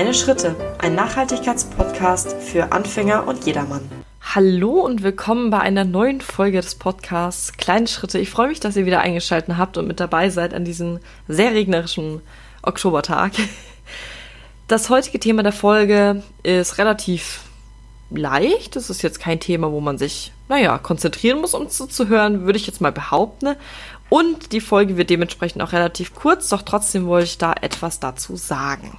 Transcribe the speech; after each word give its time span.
Kleine 0.00 0.14
Schritte, 0.14 0.56
ein 0.78 0.94
Nachhaltigkeitspodcast 0.94 2.32
für 2.32 2.72
Anfänger 2.72 3.28
und 3.28 3.44
jedermann. 3.44 3.82
Hallo 4.34 4.80
und 4.80 5.02
willkommen 5.02 5.50
bei 5.50 5.58
einer 5.58 5.84
neuen 5.84 6.22
Folge 6.22 6.62
des 6.62 6.76
Podcasts 6.76 7.52
Kleine 7.58 7.86
Schritte. 7.86 8.18
Ich 8.18 8.30
freue 8.30 8.48
mich, 8.48 8.60
dass 8.60 8.76
ihr 8.76 8.86
wieder 8.86 9.02
eingeschaltet 9.02 9.58
habt 9.58 9.76
und 9.76 9.86
mit 9.86 10.00
dabei 10.00 10.30
seid 10.30 10.54
an 10.54 10.64
diesem 10.64 11.00
sehr 11.28 11.52
regnerischen 11.52 12.22
Oktobertag. 12.62 13.32
Das 14.68 14.88
heutige 14.88 15.20
Thema 15.20 15.42
der 15.42 15.52
Folge 15.52 16.22
ist 16.44 16.78
relativ 16.78 17.42
leicht. 18.08 18.76
Es 18.76 18.88
ist 18.88 19.02
jetzt 19.02 19.20
kein 19.20 19.38
Thema, 19.38 19.70
wo 19.70 19.80
man 19.80 19.98
sich, 19.98 20.32
naja, 20.48 20.78
konzentrieren 20.78 21.42
muss, 21.42 21.52
um 21.52 21.68
zuzuhören, 21.68 22.46
würde 22.46 22.58
ich 22.58 22.66
jetzt 22.66 22.80
mal 22.80 22.90
behaupten. 22.90 23.54
Und 24.08 24.52
die 24.52 24.62
Folge 24.62 24.96
wird 24.96 25.10
dementsprechend 25.10 25.60
auch 25.60 25.72
relativ 25.72 26.14
kurz, 26.14 26.48
doch 26.48 26.62
trotzdem 26.62 27.04
wollte 27.04 27.26
ich 27.26 27.36
da 27.36 27.52
etwas 27.52 28.00
dazu 28.00 28.36
sagen. 28.36 28.96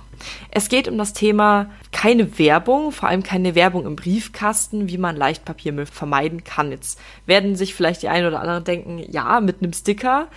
Es 0.49 0.69
geht 0.69 0.87
um 0.87 0.97
das 0.97 1.13
Thema 1.13 1.69
keine 1.91 2.37
Werbung, 2.39 2.91
vor 2.91 3.09
allem 3.09 3.23
keine 3.23 3.55
Werbung 3.55 3.85
im 3.85 3.95
Briefkasten, 3.95 4.89
wie 4.89 4.97
man 4.97 5.15
leicht 5.15 5.45
Papiermüll 5.45 5.85
vermeiden 5.85 6.43
kann. 6.43 6.71
Jetzt 6.71 6.99
werden 7.25 7.55
sich 7.55 7.73
vielleicht 7.73 8.01
die 8.01 8.09
einen 8.09 8.27
oder 8.27 8.41
anderen 8.41 8.63
denken, 8.63 8.99
ja, 8.99 9.39
mit 9.39 9.61
einem 9.61 9.73
Sticker. 9.73 10.27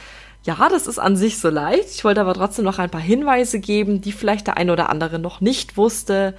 Ja, 0.44 0.68
das 0.68 0.86
ist 0.86 0.98
an 0.98 1.16
sich 1.16 1.38
so 1.38 1.48
leicht. 1.48 1.88
Ich 1.94 2.04
wollte 2.04 2.20
aber 2.20 2.34
trotzdem 2.34 2.64
noch 2.64 2.78
ein 2.78 2.90
paar 2.90 3.00
Hinweise 3.00 3.60
geben, 3.60 4.00
die 4.00 4.12
vielleicht 4.12 4.46
der 4.46 4.56
eine 4.56 4.72
oder 4.72 4.90
andere 4.90 5.18
noch 5.18 5.40
nicht 5.40 5.76
wusste. 5.76 6.34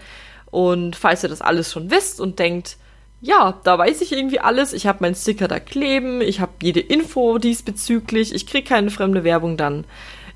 Und 0.51 0.95
falls 0.95 1.23
ihr 1.23 1.29
das 1.29 1.41
alles 1.41 1.71
schon 1.71 1.89
wisst 1.89 2.21
und 2.21 2.39
denkt, 2.39 2.77
ja, 3.21 3.59
da 3.63 3.77
weiß 3.77 4.01
ich 4.01 4.11
irgendwie 4.11 4.39
alles. 4.39 4.73
Ich 4.73 4.85
habe 4.85 4.99
meinen 5.01 5.15
Sticker 5.15 5.47
da 5.47 5.59
kleben, 5.59 6.21
ich 6.21 6.39
habe 6.39 6.51
jede 6.61 6.79
Info 6.79 7.39
diesbezüglich, 7.39 8.33
ich 8.33 8.45
kriege 8.45 8.67
keine 8.67 8.91
fremde 8.91 9.23
Werbung, 9.23 9.57
dann 9.57 9.85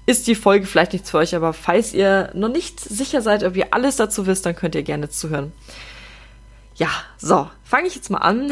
ist 0.09 0.25
die 0.25 0.33
Folge 0.33 0.65
vielleicht 0.65 0.93
nichts 0.93 1.11
für 1.11 1.19
euch, 1.19 1.35
aber 1.35 1.53
falls 1.53 1.93
ihr 1.93 2.31
noch 2.33 2.49
nicht 2.49 2.79
sicher 2.79 3.21
seid, 3.21 3.43
ob 3.43 3.55
ihr 3.55 3.67
alles 3.75 3.95
dazu 3.95 4.25
wisst, 4.25 4.43
dann 4.43 4.55
könnt 4.55 4.73
ihr 4.73 4.81
gerne 4.81 5.09
zuhören. 5.09 5.51
Ja, 6.73 6.89
so, 7.19 7.47
fange 7.63 7.87
ich 7.87 7.93
jetzt 7.93 8.09
mal 8.09 8.17
an. 8.17 8.51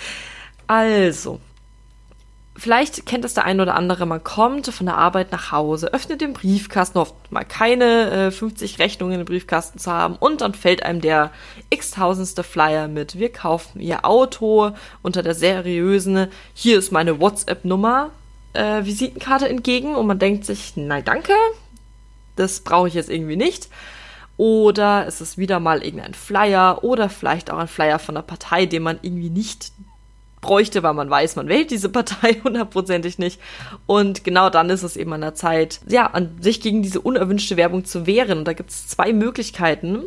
also, 0.66 1.38
Vielleicht 2.56 3.06
kennt 3.06 3.24
es 3.24 3.32
der 3.32 3.46
eine 3.46 3.62
oder 3.62 3.74
andere, 3.74 4.04
man 4.04 4.22
kommt 4.22 4.66
von 4.66 4.84
der 4.84 4.98
Arbeit 4.98 5.32
nach 5.32 5.50
Hause, 5.50 5.94
öffnet 5.94 6.20
den 6.20 6.34
Briefkasten, 6.34 6.98
hofft 6.98 7.14
mal 7.30 7.44
keine 7.44 8.26
äh, 8.26 8.30
50 8.30 8.78
Rechnungen 8.78 9.20
im 9.20 9.24
Briefkasten 9.24 9.78
zu 9.78 9.90
haben 9.90 10.16
und 10.16 10.42
dann 10.42 10.52
fällt 10.52 10.82
einem 10.82 11.00
der 11.00 11.30
x-tausendste 11.70 12.42
Flyer 12.42 12.86
mit. 12.86 13.18
Wir 13.18 13.32
kaufen 13.32 13.80
ihr 13.80 14.04
Auto 14.04 14.72
unter 15.00 15.22
der 15.22 15.34
seriösen, 15.34 16.26
hier 16.52 16.78
ist 16.78 16.92
meine 16.92 17.18
WhatsApp-Nummer, 17.18 18.10
äh, 18.52 18.84
Visitenkarte 18.84 19.48
entgegen 19.48 19.94
und 19.94 20.06
man 20.06 20.18
denkt 20.18 20.44
sich, 20.44 20.72
nein, 20.76 21.04
danke, 21.04 21.32
das 22.36 22.60
brauche 22.60 22.88
ich 22.88 22.94
jetzt 22.94 23.10
irgendwie 23.10 23.36
nicht. 23.36 23.68
Oder 24.36 25.06
es 25.06 25.20
ist 25.20 25.36
wieder 25.36 25.60
mal 25.60 25.84
irgendein 25.84 26.14
Flyer 26.14 26.82
oder 26.82 27.10
vielleicht 27.10 27.50
auch 27.50 27.58
ein 27.58 27.68
Flyer 27.68 27.98
von 27.98 28.14
der 28.14 28.22
Partei, 28.22 28.64
den 28.64 28.82
man 28.82 28.98
irgendwie 29.02 29.28
nicht 29.28 29.72
bräuchte, 30.40 30.82
weil 30.82 30.94
man 30.94 31.10
weiß, 31.10 31.36
man 31.36 31.48
wählt 31.48 31.70
diese 31.70 31.88
Partei 31.90 32.40
hundertprozentig 32.42 33.18
nicht. 33.18 33.40
Und 33.86 34.24
genau 34.24 34.48
dann 34.50 34.70
ist 34.70 34.82
es 34.82 34.96
eben 34.96 35.12
an 35.12 35.20
der 35.20 35.34
Zeit, 35.34 35.80
ja, 35.86 36.06
an 36.06 36.38
sich 36.40 36.60
gegen 36.60 36.82
diese 36.82 37.00
unerwünschte 37.00 37.56
Werbung 37.56 37.84
zu 37.84 38.06
wehren. 38.06 38.38
Und 38.38 38.44
da 38.46 38.54
gibt 38.54 38.70
es 38.70 38.88
zwei 38.88 39.12
Möglichkeiten. 39.12 40.04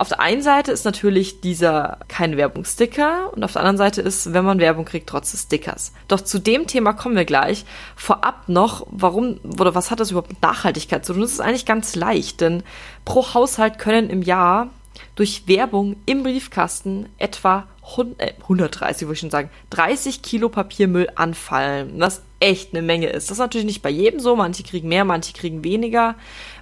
Auf 0.00 0.10
der 0.10 0.20
einen 0.20 0.42
Seite 0.42 0.70
ist 0.70 0.84
natürlich 0.84 1.40
dieser 1.40 1.98
keine 2.06 2.36
Werbung-Sticker 2.36 3.32
und 3.34 3.42
auf 3.42 3.52
der 3.52 3.62
anderen 3.62 3.78
Seite 3.78 4.00
ist, 4.00 4.32
wenn 4.32 4.44
man 4.44 4.60
Werbung 4.60 4.84
kriegt, 4.84 5.08
trotz 5.08 5.32
des 5.32 5.42
Stickers. 5.42 5.92
Doch 6.06 6.20
zu 6.20 6.38
dem 6.38 6.68
Thema 6.68 6.92
kommen 6.92 7.16
wir 7.16 7.24
gleich. 7.24 7.64
Vorab 7.96 8.48
noch, 8.48 8.86
warum 8.90 9.40
oder 9.58 9.74
was 9.74 9.90
hat 9.90 9.98
das 9.98 10.12
überhaupt 10.12 10.30
mit 10.30 10.40
Nachhaltigkeit 10.40 11.04
zu 11.04 11.14
tun? 11.14 11.22
Das 11.22 11.32
ist 11.32 11.40
eigentlich 11.40 11.66
ganz 11.66 11.96
leicht, 11.96 12.40
denn 12.40 12.62
pro 13.04 13.34
Haushalt 13.34 13.80
können 13.80 14.08
im 14.08 14.22
Jahr 14.22 14.68
durch 15.16 15.48
Werbung 15.48 15.96
im 16.06 16.22
Briefkasten 16.22 17.08
etwa 17.18 17.66
130, 17.82 19.02
würde 19.02 19.14
ich 19.14 19.20
schon 19.20 19.30
sagen, 19.30 19.50
30 19.70 20.22
Kilo 20.22 20.48
Papiermüll 20.48 21.08
anfallen, 21.16 21.94
was 21.96 22.22
echt 22.38 22.72
eine 22.72 22.82
Menge 22.82 23.08
ist. 23.08 23.30
Das 23.30 23.36
ist 23.36 23.40
natürlich 23.40 23.66
nicht 23.66 23.82
bei 23.82 23.90
jedem 23.90 24.20
so, 24.20 24.36
manche 24.36 24.62
kriegen 24.62 24.88
mehr, 24.88 25.04
manche 25.04 25.32
kriegen 25.32 25.64
weniger. 25.64 26.14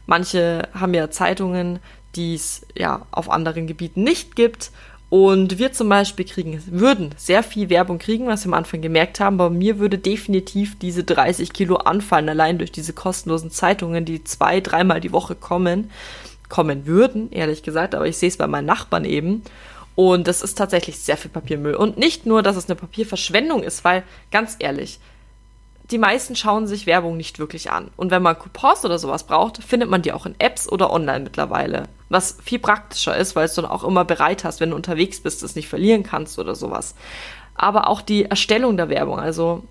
Manche 0.07 0.69
haben 0.73 0.95
ja 0.95 1.11
Zeitungen, 1.11 1.81
die 2.17 2.35
es 2.35 2.63
ja 2.77 3.07
auf 3.11 3.31
anderen 3.31 3.67
Gebieten 3.67 4.03
nicht 4.03 4.37
gibt. 4.37 4.71
Und 5.09 5.59
wir 5.59 5.73
zum 5.73 5.89
Beispiel 5.89 6.25
kriegen, 6.25 6.61
würden 6.67 7.15
sehr 7.17 7.45
viel 7.45 7.71
Werbung 7.71 7.99
kriegen, 7.99 8.27
was 8.27 8.45
wir 8.45 8.49
am 8.49 8.59
Anfang 8.59 8.81
gemerkt 8.81 9.21
haben. 9.21 9.41
Aber 9.41 9.51
mir 9.51 9.79
würde 9.79 9.99
definitiv 9.99 10.77
diese 10.79 11.05
30 11.05 11.53
Kilo 11.53 11.77
anfallen, 11.77 12.29
allein 12.29 12.59
durch 12.59 12.73
diese 12.73 12.93
kostenlosen 12.93 13.53
Zeitungen, 13.53 14.05
die 14.05 14.25
zwei, 14.25 14.61
dreimal 14.61 15.01
die 15.01 15.13
Woche 15.13 15.37
kommen, 15.37 15.91
kommen 16.49 16.87
würden, 16.87 17.31
ehrlich 17.31 17.63
gesagt. 17.63 17.95
Aber 17.95 18.07
ich 18.09 18.17
sehe 18.17 18.29
es 18.29 18.37
bei 18.37 18.49
meinen 18.49 18.67
Nachbarn 18.67 19.05
eben. 19.05 19.43
Und 19.95 20.27
das 20.27 20.43
ist 20.43 20.59
tatsächlich 20.59 20.99
sehr 20.99 21.17
viel 21.17 21.31
Papiermüll. 21.31 21.75
Und 21.75 21.99
nicht 21.99 22.27
nur, 22.27 22.43
dass 22.43 22.57
es 22.57 22.67
eine 22.69 22.77
Papierverschwendung 22.77 23.63
ist, 23.63 23.85
weil, 23.85 24.03
ganz 24.33 24.57
ehrlich, 24.59 24.99
die 25.91 25.99
meisten 25.99 26.35
schauen 26.35 26.67
sich 26.67 26.87
Werbung 26.87 27.17
nicht 27.17 27.39
wirklich 27.39 27.71
an. 27.71 27.91
Und 27.97 28.11
wenn 28.11 28.23
man 28.23 28.39
Coupons 28.39 28.85
oder 28.85 28.99
sowas 28.99 29.25
braucht, 29.25 29.63
findet 29.63 29.89
man 29.89 30.03
die 30.03 30.13
auch 30.13 30.27
in 30.27 30.35
Apps 30.39 30.69
oder 30.69 30.93
online 30.93 31.21
mittlerweile. 31.21 31.85
Was 32.09 32.39
viel 32.43 32.59
praktischer 32.59 33.17
ist, 33.17 33.35
weil 33.35 33.49
du 33.49 33.63
dann 33.63 33.71
auch 33.71 33.85
immer 33.85 34.05
bereit 34.05 34.45
hast, 34.45 34.61
wenn 34.61 34.71
du 34.71 34.77
unterwegs 34.77 35.21
bist, 35.21 35.43
es 35.43 35.57
nicht 35.57 35.69
verlieren 35.69 36.03
kannst 36.03 36.39
oder 36.39 36.55
sowas. 36.55 36.95
Aber 37.55 37.89
auch 37.89 38.01
die 38.01 38.27
Erstellung 38.27 38.77
der 38.77 38.89
Werbung, 38.89 39.19
also 39.19 39.65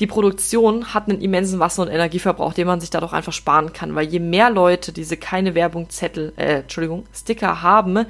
die 0.00 0.06
Produktion 0.06 0.94
hat 0.94 1.08
einen 1.08 1.20
immensen 1.20 1.58
Wasser- 1.58 1.82
und 1.82 1.88
Energieverbrauch, 1.88 2.52
den 2.52 2.66
man 2.66 2.80
sich 2.80 2.90
dadurch 2.90 3.12
einfach 3.12 3.32
sparen 3.32 3.72
kann, 3.72 3.94
weil 3.94 4.06
je 4.08 4.20
mehr 4.20 4.50
Leute 4.50 4.92
diese 4.92 5.16
keine 5.16 5.54
Werbung 5.54 5.88
Zettel, 5.90 6.32
äh, 6.36 6.60
Entschuldigung, 6.60 7.06
Sticker 7.12 7.62
haben, 7.62 8.06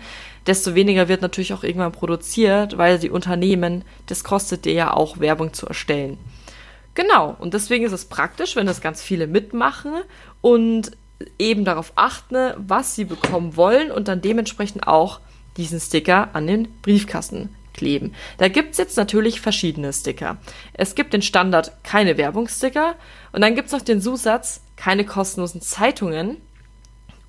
desto 0.47 0.75
weniger 0.75 1.09
wird 1.09 1.23
natürlich 1.23 1.53
auch 1.53 1.63
irgendwann 1.63 1.93
produziert, 1.93 2.77
weil 2.77 2.99
die 2.99 3.11
Unternehmen, 3.11 3.85
das 4.07 4.25
kostet 4.25 4.65
dir 4.65 4.73
ja 4.73 4.95
auch 4.95 5.19
Werbung 5.21 5.53
zu 5.53 5.67
erstellen. 5.67 6.19
Genau, 6.95 7.37
und 7.39 7.55
deswegen 7.55 7.85
ist 7.85 7.93
es 7.93 8.07
praktisch, 8.07 8.57
wenn 8.57 8.67
das 8.67 8.81
ganz 8.81 9.03
viele 9.03 9.27
mitmachen 9.27 9.93
und 10.41 10.91
eben 11.39 11.65
darauf 11.65 11.93
achten, 11.97 12.53
was 12.57 12.95
sie 12.95 13.05
bekommen 13.05 13.57
wollen 13.57 13.91
und 13.91 14.09
dann 14.09 14.21
dementsprechend 14.21 14.87
auch 14.87 15.21
diesen 15.57 15.81
Sticker 15.81 16.31
an 16.35 16.47
den 16.47 16.69
Briefkasten 16.83 17.55
kleben. 17.75 18.15
Da 18.39 18.49
gibt 18.49 18.73
es 18.73 18.79
jetzt 18.79 18.97
natürlich 18.97 19.41
verschiedene 19.41 19.93
Sticker. 19.93 20.37
Es 20.75 20.95
gibt 20.95 21.13
den 21.13 21.23
Standard 21.23 21.73
keine 21.85 22.17
Werbungssticker 22.17 22.95
und 23.33 23.41
dann 23.41 23.55
gibt 23.55 23.67
es 23.67 23.73
noch 23.73 23.83
den 23.83 24.01
Zusatz 24.01 24.61
keine 24.77 25.05
kostenlosen 25.05 25.61
Zeitungen 25.61 26.39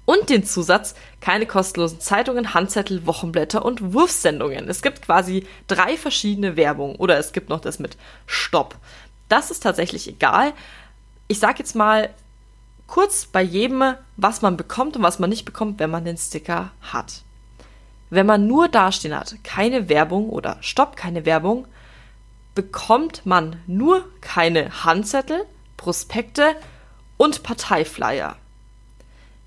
und 0.05 0.29
den 0.29 0.43
Zusatz 0.43 0.95
keine 1.21 1.45
kostenlosen 1.45 1.99
Zeitungen, 1.99 2.53
Handzettel, 2.53 3.05
Wochenblätter 3.05 3.63
und 3.63 3.93
Wurfsendungen. 3.93 4.67
Es 4.67 4.81
gibt 4.81 5.03
quasi 5.03 5.45
drei 5.67 5.97
verschiedene 5.97 6.55
Werbungen 6.55 6.95
oder 6.95 7.17
es 7.19 7.31
gibt 7.31 7.49
noch 7.49 7.61
das 7.61 7.79
mit 7.79 7.95
Stopp. 8.25 8.75
Das 9.27 9.51
ist 9.51 9.61
tatsächlich 9.61 10.07
egal. 10.07 10.53
Ich 11.27 11.37
sage 11.37 11.59
jetzt 11.59 11.75
mal 11.75 12.09
kurz 12.89 13.27
bei 13.27 13.41
jedem, 13.41 13.95
was 14.17 14.41
man 14.41 14.57
bekommt 14.57 14.97
und 14.97 15.03
was 15.03 15.19
man 15.19 15.29
nicht 15.29 15.45
bekommt, 15.45 15.79
wenn 15.79 15.91
man 15.91 16.05
den 16.05 16.17
Sticker 16.17 16.71
hat. 16.81 17.21
Wenn 18.09 18.25
man 18.25 18.47
nur 18.47 18.67
dastehen 18.67 19.15
hat, 19.15 19.35
keine 19.43 19.87
Werbung 19.87 20.29
oder 20.29 20.57
Stopp, 20.61 20.95
keine 20.95 21.25
Werbung, 21.25 21.67
bekommt 22.55 23.25
man 23.25 23.57
nur 23.67 24.03
keine 24.21 24.83
Handzettel, 24.83 25.45
Prospekte 25.77 26.55
und 27.17 27.43
Parteiflyer. 27.43 28.35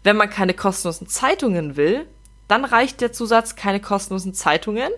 Wenn 0.04 0.16
man 0.16 0.30
keine 0.30 0.54
kostenlosen 0.54 1.08
Zeitungen 1.08 1.76
will, 1.76 2.06
dann 2.46 2.64
reicht 2.64 3.00
der 3.00 3.12
Zusatz 3.12 3.56
keine 3.56 3.80
kostenlosen 3.80 4.34
Zeitungen, 4.34 4.90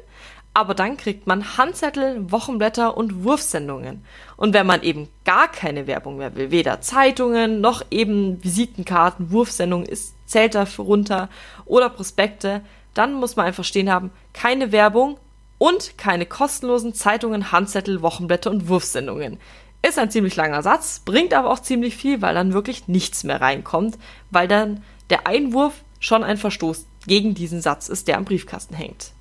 aber 0.54 0.74
dann 0.74 0.96
kriegt 0.96 1.26
man 1.26 1.58
Handzettel, 1.58 2.30
Wochenblätter 2.30 2.96
und 2.96 3.24
Wurfsendungen. 3.24 4.04
Und 4.36 4.54
wenn 4.54 4.66
man 4.66 4.82
eben 4.82 5.08
gar 5.24 5.48
keine 5.48 5.88
Werbung 5.88 6.16
mehr 6.16 6.36
will, 6.36 6.52
weder 6.52 6.80
Zeitungen 6.80 7.60
noch 7.60 7.82
eben 7.90 8.42
Visitenkarten, 8.42 9.32
Wurfsendungen 9.32 9.86
ist, 9.86 10.14
zählt 10.26 10.54
dafür 10.54 10.84
runter 10.84 11.28
oder 11.66 11.88
Prospekte, 11.90 12.62
dann 12.94 13.14
muss 13.14 13.34
man 13.34 13.46
einfach 13.46 13.64
stehen 13.64 13.90
haben, 13.90 14.12
keine 14.32 14.70
Werbung 14.70 15.18
und 15.58 15.98
keine 15.98 16.24
kostenlosen 16.24 16.94
Zeitungen, 16.94 17.50
Handzettel, 17.50 18.00
Wochenblätter 18.00 18.50
und 18.50 18.68
Wurfsendungen. 18.68 19.38
Ist 19.82 19.98
ein 19.98 20.10
ziemlich 20.10 20.36
langer 20.36 20.62
Satz, 20.62 21.02
bringt 21.04 21.34
aber 21.34 21.50
auch 21.50 21.60
ziemlich 21.60 21.96
viel, 21.96 22.22
weil 22.22 22.34
dann 22.34 22.52
wirklich 22.52 22.86
nichts 22.86 23.24
mehr 23.24 23.40
reinkommt, 23.40 23.98
weil 24.30 24.46
dann 24.46 24.84
der 25.10 25.26
Einwurf 25.26 25.74
schon 25.98 26.22
ein 26.22 26.36
Verstoß 26.36 26.86
gegen 27.06 27.34
diesen 27.34 27.60
Satz 27.60 27.88
ist, 27.88 28.06
der 28.06 28.18
am 28.18 28.24
Briefkasten 28.24 28.74
hängt. 28.74 29.12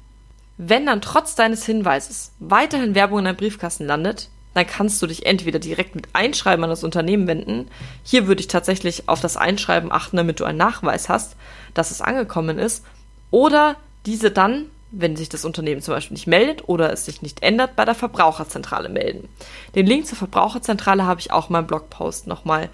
Wenn 0.57 0.85
dann 0.85 1.01
trotz 1.01 1.35
deines 1.35 1.65
Hinweises 1.65 2.31
weiterhin 2.39 2.95
Werbung 2.95 3.19
in 3.19 3.25
deinem 3.25 3.38
Briefkasten 3.38 3.85
landet, 3.85 4.29
dann 4.53 4.67
kannst 4.67 5.01
du 5.01 5.07
dich 5.07 5.25
entweder 5.25 5.59
direkt 5.59 5.95
mit 5.95 6.07
Einschreiben 6.13 6.63
an 6.63 6.69
das 6.69 6.83
Unternehmen 6.83 7.27
wenden. 7.27 7.69
Hier 8.03 8.27
würde 8.27 8.41
ich 8.41 8.47
tatsächlich 8.47 9.09
auf 9.09 9.19
das 9.19 9.35
Einschreiben 9.35 9.91
achten, 9.91 10.17
damit 10.17 10.39
du 10.39 10.45
einen 10.45 10.59
Nachweis 10.59 11.09
hast, 11.09 11.35
dass 11.73 11.89
es 11.89 12.01
angekommen 12.01 12.59
ist. 12.59 12.85
Oder 13.31 13.77
diese 14.05 14.29
dann, 14.29 14.67
wenn 14.91 15.15
sich 15.15 15.27
das 15.27 15.44
Unternehmen 15.44 15.81
zum 15.81 15.95
Beispiel 15.95 16.13
nicht 16.13 16.27
meldet 16.27 16.69
oder 16.69 16.94
es 16.94 17.05
sich 17.05 17.23
nicht 17.23 17.41
ändert, 17.41 17.75
bei 17.75 17.83
der 17.83 17.95
Verbraucherzentrale 17.95 18.89
melden. 18.89 19.27
Den 19.73 19.88
Link 19.88 20.05
zur 20.05 20.19
Verbraucherzentrale 20.19 21.03
habe 21.03 21.19
ich 21.19 21.31
auch 21.31 21.50
in 21.50 21.53
meinem 21.53 21.67
Blogpost 21.67 22.27
nochmal 22.27 22.69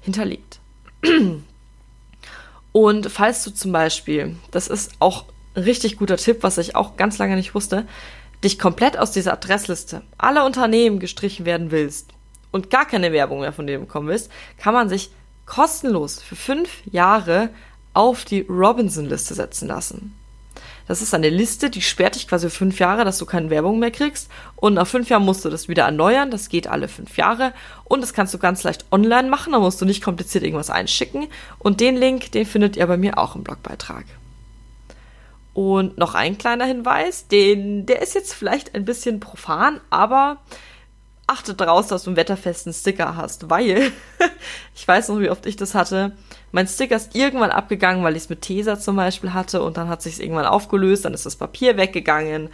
hinterlegt. 0.00 0.60
Und 2.72 3.10
falls 3.10 3.42
du 3.42 3.50
zum 3.50 3.72
Beispiel, 3.72 4.36
das 4.52 4.68
ist 4.68 4.92
auch 5.00 5.24
richtig 5.62 5.96
guter 5.96 6.16
Tipp, 6.16 6.38
was 6.42 6.58
ich 6.58 6.76
auch 6.76 6.96
ganz 6.96 7.18
lange 7.18 7.36
nicht 7.36 7.54
wusste, 7.54 7.86
dich 8.44 8.58
komplett 8.58 8.98
aus 8.98 9.10
dieser 9.10 9.32
Adressliste 9.32 10.02
aller 10.16 10.44
Unternehmen 10.44 10.98
gestrichen 10.98 11.44
werden 11.44 11.70
willst 11.70 12.10
und 12.50 12.70
gar 12.70 12.86
keine 12.86 13.12
Werbung 13.12 13.40
mehr 13.40 13.52
von 13.52 13.66
dem 13.66 13.82
bekommen 13.82 14.08
willst, 14.08 14.30
kann 14.58 14.74
man 14.74 14.88
sich 14.88 15.10
kostenlos 15.46 16.20
für 16.20 16.36
fünf 16.36 16.82
Jahre 16.90 17.50
auf 17.94 18.24
die 18.24 18.46
Robinson-Liste 18.48 19.34
setzen 19.34 19.68
lassen. 19.68 20.14
Das 20.86 21.02
ist 21.02 21.12
eine 21.12 21.28
Liste, 21.28 21.68
die 21.68 21.82
sperrt 21.82 22.14
dich 22.14 22.26
quasi 22.26 22.48
fünf 22.48 22.78
Jahre, 22.78 23.04
dass 23.04 23.18
du 23.18 23.26
keine 23.26 23.50
Werbung 23.50 23.78
mehr 23.78 23.90
kriegst. 23.90 24.30
Und 24.56 24.74
nach 24.74 24.86
fünf 24.86 25.10
Jahren 25.10 25.24
musst 25.24 25.44
du 25.44 25.50
das 25.50 25.68
wieder 25.68 25.82
erneuern. 25.84 26.30
Das 26.30 26.48
geht 26.48 26.66
alle 26.66 26.88
fünf 26.88 27.18
Jahre. 27.18 27.52
Und 27.84 28.00
das 28.00 28.14
kannst 28.14 28.32
du 28.32 28.38
ganz 28.38 28.62
leicht 28.62 28.86
online 28.90 29.28
machen. 29.28 29.52
Da 29.52 29.58
musst 29.58 29.80
du 29.82 29.84
nicht 29.84 30.02
kompliziert 30.02 30.44
irgendwas 30.44 30.70
einschicken. 30.70 31.28
Und 31.58 31.80
den 31.80 31.94
Link, 31.96 32.32
den 32.32 32.46
findet 32.46 32.78
ihr 32.78 32.86
bei 32.86 32.96
mir 32.96 33.18
auch 33.18 33.36
im 33.36 33.44
Blogbeitrag. 33.44 34.06
Und 35.58 35.98
noch 35.98 36.14
ein 36.14 36.38
kleiner 36.38 36.66
Hinweis, 36.66 37.26
den, 37.26 37.84
der 37.84 38.00
ist 38.00 38.14
jetzt 38.14 38.32
vielleicht 38.32 38.76
ein 38.76 38.84
bisschen 38.84 39.18
profan, 39.18 39.80
aber 39.90 40.36
achte 41.26 41.52
daraus, 41.52 41.88
dass 41.88 42.04
du 42.04 42.10
einen 42.10 42.16
wetterfesten 42.16 42.72
Sticker 42.72 43.16
hast, 43.16 43.50
weil 43.50 43.90
ich 44.76 44.86
weiß 44.86 45.08
noch, 45.08 45.18
wie 45.18 45.30
oft 45.30 45.46
ich 45.46 45.56
das 45.56 45.74
hatte. 45.74 46.12
Mein 46.52 46.68
Sticker 46.68 46.94
ist 46.94 47.16
irgendwann 47.16 47.50
abgegangen, 47.50 48.04
weil 48.04 48.14
ich 48.14 48.22
es 48.22 48.28
mit 48.28 48.42
Tesa 48.42 48.78
zum 48.78 48.94
Beispiel 48.94 49.34
hatte 49.34 49.60
und 49.60 49.76
dann 49.76 49.88
hat 49.88 50.00
sich 50.00 50.22
irgendwann 50.22 50.46
aufgelöst, 50.46 51.04
dann 51.04 51.12
ist 51.12 51.26
das 51.26 51.34
Papier 51.34 51.76
weggegangen, 51.76 52.50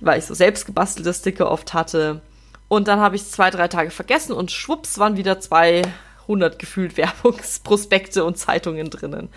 weil 0.00 0.18
ich 0.18 0.26
so 0.26 0.34
selbst 0.34 0.66
gebastelte 0.66 1.14
Sticker 1.14 1.50
oft 1.50 1.72
hatte. 1.72 2.20
Und 2.68 2.86
dann 2.86 3.00
habe 3.00 3.16
ich 3.16 3.22
es 3.22 3.30
zwei, 3.30 3.48
drei 3.48 3.68
Tage 3.68 3.90
vergessen 3.90 4.34
und 4.34 4.50
schwupps 4.50 4.98
waren 4.98 5.16
wieder 5.16 5.40
200 5.40 6.58
gefühlt 6.58 6.96
Werbungsprospekte 6.98 8.26
und 8.26 8.36
Zeitungen 8.36 8.90
drinnen. 8.90 9.30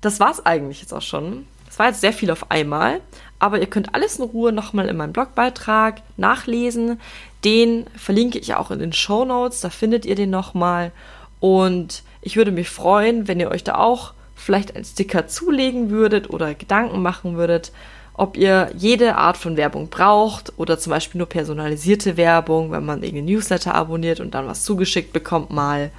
Das 0.00 0.20
war's 0.20 0.46
eigentlich 0.46 0.82
jetzt 0.82 0.94
auch 0.94 1.02
schon. 1.02 1.48
Es 1.72 1.78
war 1.78 1.86
jetzt 1.86 2.02
sehr 2.02 2.12
viel 2.12 2.30
auf 2.30 2.50
einmal, 2.50 3.00
aber 3.38 3.58
ihr 3.58 3.66
könnt 3.66 3.94
alles 3.94 4.18
in 4.18 4.26
Ruhe 4.26 4.52
nochmal 4.52 4.88
in 4.88 4.96
meinem 4.98 5.14
Blogbeitrag 5.14 6.02
nachlesen. 6.18 7.00
Den 7.46 7.86
verlinke 7.96 8.38
ich 8.38 8.54
auch 8.54 8.70
in 8.70 8.78
den 8.78 8.92
Show 8.92 9.24
Notes, 9.24 9.62
da 9.62 9.70
findet 9.70 10.04
ihr 10.04 10.14
den 10.14 10.28
nochmal. 10.28 10.92
Und 11.40 12.02
ich 12.20 12.36
würde 12.36 12.52
mich 12.52 12.68
freuen, 12.68 13.26
wenn 13.26 13.40
ihr 13.40 13.50
euch 13.50 13.64
da 13.64 13.76
auch 13.76 14.12
vielleicht 14.34 14.76
einen 14.76 14.84
Sticker 14.84 15.28
zulegen 15.28 15.88
würdet 15.88 16.28
oder 16.28 16.52
Gedanken 16.52 17.00
machen 17.00 17.38
würdet, 17.38 17.72
ob 18.12 18.36
ihr 18.36 18.70
jede 18.76 19.16
Art 19.16 19.38
von 19.38 19.56
Werbung 19.56 19.88
braucht 19.88 20.52
oder 20.58 20.78
zum 20.78 20.90
Beispiel 20.90 21.20
nur 21.20 21.28
personalisierte 21.28 22.18
Werbung, 22.18 22.70
wenn 22.70 22.84
man 22.84 23.02
irgendeinen 23.02 23.34
Newsletter 23.34 23.74
abonniert 23.74 24.20
und 24.20 24.34
dann 24.34 24.46
was 24.46 24.62
zugeschickt 24.62 25.14
bekommt 25.14 25.48
mal. 25.48 25.90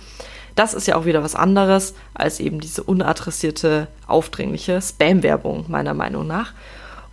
Das 0.55 0.73
ist 0.73 0.87
ja 0.87 0.95
auch 0.95 1.05
wieder 1.05 1.23
was 1.23 1.35
anderes 1.35 1.93
als 2.13 2.39
eben 2.39 2.59
diese 2.59 2.83
unadressierte, 2.83 3.87
aufdringliche 4.07 4.81
Spam-Werbung, 4.81 5.65
meiner 5.67 5.93
Meinung 5.93 6.27
nach. 6.27 6.53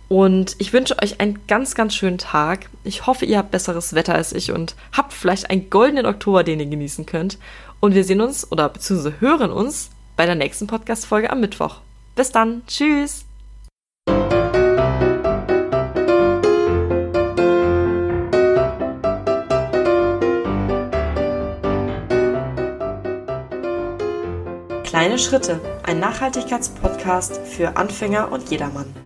Und 0.07 0.57
ich 0.59 0.73
wünsche 0.73 1.01
euch 1.01 1.21
einen 1.21 1.39
ganz, 1.47 1.73
ganz 1.73 1.95
schönen 1.95 2.17
Tag. 2.17 2.69
Ich 2.83 3.07
hoffe, 3.07 3.25
ihr 3.25 3.37
habt 3.37 3.51
besseres 3.51 3.93
Wetter 3.95 4.13
als 4.13 4.33
ich 4.33 4.51
und 4.51 4.75
habt 4.91 5.13
vielleicht 5.13 5.49
einen 5.49 5.69
goldenen 5.69 6.05
Oktober, 6.05 6.43
den 6.43 6.59
ihr 6.59 6.65
genießen 6.65 7.05
könnt. 7.05 7.37
Und 7.79 7.95
wir 7.95 8.03
sehen 8.03 8.19
uns 8.19 8.51
oder 8.51 8.67
beziehungsweise 8.67 9.21
hören 9.21 9.51
uns 9.51 9.89
bei 10.17 10.25
der 10.25 10.35
nächsten 10.35 10.67
Podcast-Folge 10.67 11.29
am 11.29 11.39
Mittwoch. 11.39 11.77
Bis 12.15 12.31
dann. 12.31 12.61
Tschüss. 12.67 13.25
Kleine 25.01 25.17
Schritte, 25.17 25.59
ein 25.81 25.99
Nachhaltigkeitspodcast 25.99 27.37
für 27.37 27.75
Anfänger 27.75 28.31
und 28.31 28.51
jedermann. 28.51 28.93